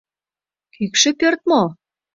[0.73, 1.63] Кӱкшӧ пӧрт мо?